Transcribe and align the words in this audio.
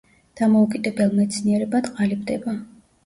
დამოუკიდებელ 0.39 1.13
მეცნიერებად 1.19 1.91
ყალიბდება. 2.01 2.57